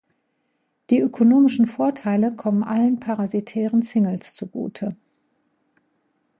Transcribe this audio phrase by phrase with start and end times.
[0.89, 4.95] Die ökonomischen Vorteile kommen allen parasitären Singles zugute.